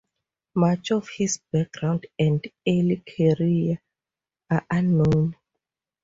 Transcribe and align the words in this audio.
Much 0.55 0.89
of 0.91 1.07
his 1.09 1.39
background 1.53 2.07
and 2.17 2.47
early 2.67 3.03
career 3.15 3.79
are 4.49 4.65
unknown. 4.71 5.35